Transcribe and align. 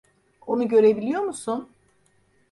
Onu 0.47 0.67
görebiliyor 0.67 1.19
musun? 1.21 1.69